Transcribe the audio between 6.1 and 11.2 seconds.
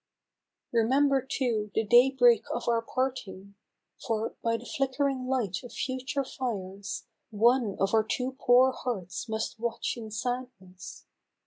fires. One of our two poor hearts must watch in sadness.